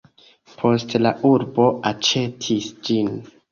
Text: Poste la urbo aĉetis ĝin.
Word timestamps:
Poste 0.61 1.01
la 1.01 1.11
urbo 1.33 1.69
aĉetis 1.93 2.73
ĝin. 2.91 3.15